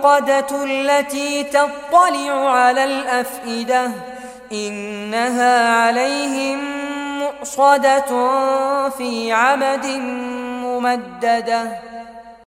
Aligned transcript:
الموقدة 0.00 0.64
التي 0.64 1.44
تطلع 1.44 2.50
على 2.50 2.84
الأفئدة 2.84 3.90
إنها 4.52 5.82
عليهم 5.86 6.58
مؤصدة 7.18 8.08
في 8.88 9.32
عمد 9.32 9.86
ممددة. 10.64 11.89